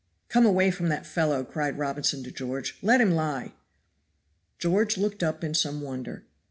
"Come 0.29 0.47
away 0.47 0.71
from 0.71 0.89
that 0.89 1.05
fellow," 1.05 1.43
cried 1.43 1.77
Robinson 1.77 2.23
to 2.23 2.31
George. 2.31 2.75
"Let 2.81 2.99
him 3.01 3.11
lie." 3.11 3.53
George 4.57 4.97
looked 4.97 5.21
up 5.21 5.43
in 5.43 5.53
some 5.53 5.79
wonder. 5.79 6.25